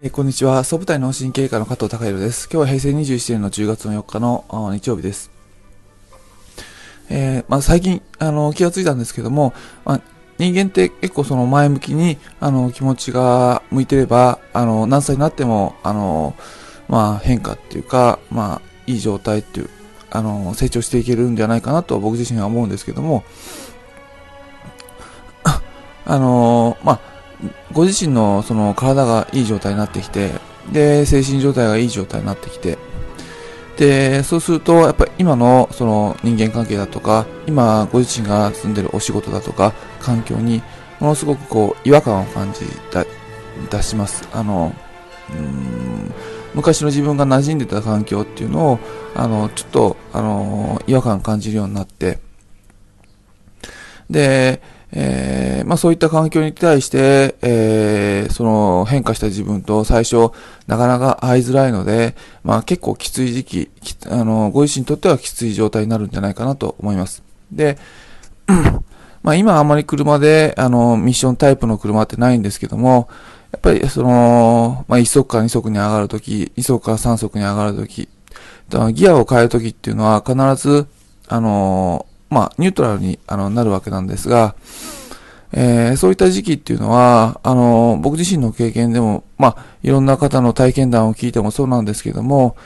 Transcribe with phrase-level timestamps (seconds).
[0.00, 0.62] えーこんにちは。
[0.62, 2.48] 総務隊脳神経科の加藤隆弘です。
[2.48, 5.28] 今日は平成21年の10月の4日の日曜日です。
[7.10, 9.52] えーまあ、最近、あの、気がついたんですけども、
[9.84, 10.00] まあ、
[10.38, 16.36] 人間って結構その前向きに、あの、気持ちが向いてれば、あの、何歳になっても、あの、
[16.86, 19.68] まあ、変化っていうか、まあ、いい状態っていう、
[20.12, 23.24] あの、成長していけるんじゃないかなと僕自身は思うんですけども、
[25.42, 27.17] あの、まあ、
[27.72, 30.30] ご自身のその体がいい状態になってきて、
[30.72, 32.78] で、精神状態がいい状態になってきて、
[33.76, 40.62] で、そうすると、やっぱり今のその人間関係だとか、今ご自身が住んでるお仕事だとか、環境に
[40.98, 43.04] ものすごくこう違和感を感じた、
[43.70, 44.28] 出します。
[44.32, 44.72] あの、
[45.30, 46.12] うん、
[46.54, 48.78] 昔の自分が馴染んでた環境っていうのを、
[49.14, 52.18] あの、ちょっと、あの、違和感感じるようになって、
[54.10, 60.30] で、えーまあそういった環境に対して、えーその変化した自分と最初
[60.66, 63.70] なかなか会いづらいので、まあ結構きつい時期、
[64.08, 67.22] あの、ご自身にとってはきつい状態になるんじゃないかなと思います。
[67.52, 67.78] で、
[69.22, 73.08] まあ今あまり車で、あの、ミッションタイプの車ってないんですけども、
[73.52, 78.08] やっぱりその、まあ1速から2速に上がるとき、2速から3速に上がるとき、
[78.92, 80.86] ギアを変えるときっていうのは必ず、
[81.28, 84.54] あの、まあニュートラルにあのなるわけなんですが、
[85.52, 92.56] えーそういった時期っていうのは、あの、僕自身の経験でも、まあ、いろんな方の体験談を聞いてもそうなんですけども、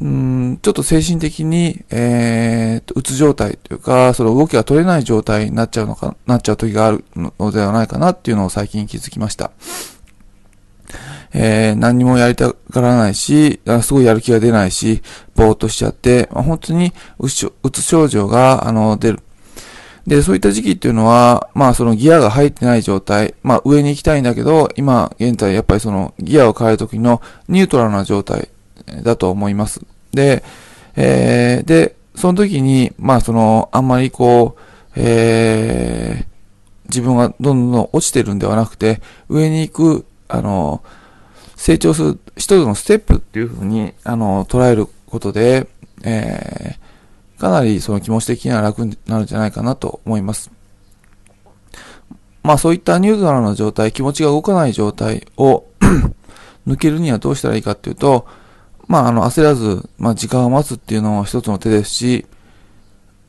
[0.00, 9.50] うん、ちょっと精神的に、えー、うつ状態というか、その動きが取れない状態になっちゃうのか、なっちゃう時があるのではないかなっていうのを最近気づきました。
[11.32, 15.02] えー何にもやりたがらないし、すごいやる気が出ないし、
[15.34, 19.20] ぼーっとしちゃって、まあ本当にうつ症うつ症状が、あの、出る。
[20.06, 28.48] で、そういった時期っていうのは、まあそのギアが入ってない状態、まあ上に行きたいんだけど、今現在やっぱりそのギアを変えるときのニュートラルな状態
[29.02, 29.80] だと思います。
[30.12, 30.42] で、
[30.96, 34.60] えーで、その時に、まあその、あんまりこう、
[34.96, 36.30] えー
[36.90, 40.82] 自分がどんどん落ちてるんではなくて、上に行く、あの、
[41.60, 45.68] 成長する一つのステップっていうふうに、あの、捉えることで、
[46.02, 46.90] えー
[47.40, 50.50] かなりその気持ち的には楽になるんじゃないかなと思います。
[52.42, 55.64] まあそういったニュートラルな状態、気持ちが動かない状態を
[56.68, 58.26] 抜けるにはどうしたらいいかっていうと、
[58.88, 62.26] まああの焦らず、まあ時間を待つっていうのも一つの手ですし、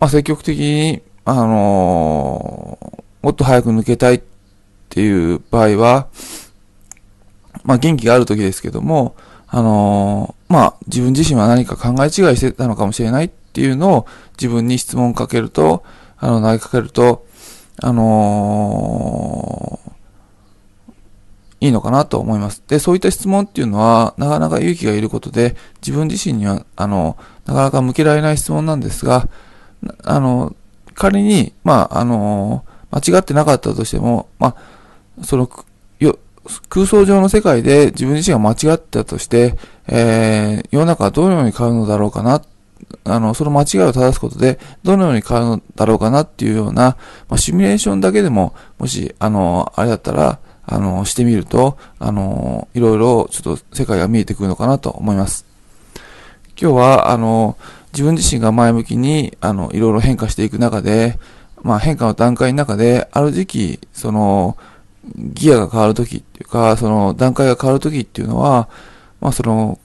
[0.00, 4.22] まあ積極的に、あのーもっと早く抜けたいっ
[4.88, 6.08] ていう場合は、
[7.64, 9.14] まあ元気がある時ですけども、
[9.48, 14.06] あのーまあ自分自身は何か考え違いしてたのかもしれないっていうのを
[14.38, 15.82] 自分に質問かけると、
[16.18, 17.26] あの、投げかけると、
[17.80, 19.92] あのー
[21.62, 22.60] いいのかなと思います。
[22.66, 29.28] で、そういった質問っていうのは、なかなか勇気がいることで、自分自身には、あの、なかなか向けられない質問なんですが、
[30.02, 30.56] あの、
[30.94, 34.56] 仮に、まあ、あの、間違ってなかったとしても、ま
[35.20, 35.48] あ、その、
[36.68, 39.54] 空想上の世界で自分自身が間違ったとして、
[39.86, 42.42] えー、世の中はどのように変わるのだろうかな、
[43.04, 46.96] あの、その間違いを正すことで、どのように変わるのだろうかなっていうような、
[47.28, 55.46] まあ、シミュレーションだけでも、もし、あの、あれだったら、あの、してみると、あの、いろいろちょっと世界が見えてくるのかなと思います。
[56.60, 57.56] 今日は、あの、
[57.92, 61.18] 自分自身が前向きに、あの、いろいろ変化していく中で、
[61.62, 64.56] まあ変化の段階の中で、ある時期、その、
[65.04, 68.68] ギアが変わるときっていうか、その段階が変わるときっていうのは、
[69.20, 69.78] まあその、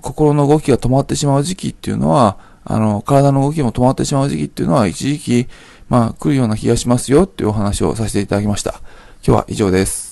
[0.00, 5.48] 心の動きが止まってしまう時期っていうのは、あの、体の動きも止まってしまう時期っていうのは、一時期、
[5.88, 8.80] まあ来るような気がしますよっていうお話をさせていただきました。
[9.26, 10.09] 今日は以上です。